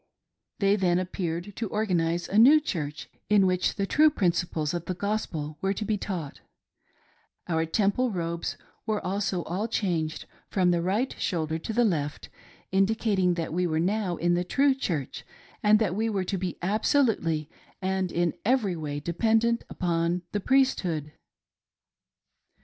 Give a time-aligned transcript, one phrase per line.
[0.57, 4.95] They then appeared to organise a new Church in which the true principles of the
[4.95, 6.41] Gospel were to be taught J
[7.53, 12.29] our Temple robes were also all changed from the right shoulder to the left,
[12.71, 15.23] indicating that we were now in the true Church,
[15.61, 17.47] and that we were to be absolutely
[17.79, 21.11] and in every way dependent upon the priesthood.